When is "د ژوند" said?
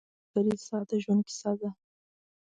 0.89-1.21